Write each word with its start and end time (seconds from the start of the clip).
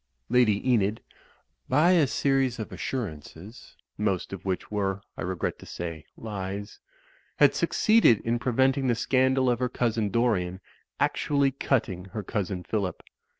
Lady 0.29 0.67
Enid, 0.67 1.03
by 1.69 1.91
a 1.91 2.07
series 2.07 2.57
of 2.57 2.71
assurances 2.71 3.77
(most 3.99 4.33
of 4.33 4.43
which 4.43 4.71
were, 4.71 5.03
I 5.15 5.21
regret 5.21 5.59
to 5.59 5.67
say, 5.67 6.05
lies) 6.17 6.79
had 7.37 7.53
succeeded 7.53 8.19
in 8.21 8.39
prevent 8.39 8.79
ing 8.79 8.87
the 8.87 8.95
scandal 8.95 9.47
of 9.47 9.59
her 9.59 9.69
cousin, 9.69 10.09
Dorian, 10.09 10.59
actually 10.99 11.51
cutting 11.51 12.05
her 12.05 12.23
cousin, 12.23 12.63
Phillip. 12.63 13.03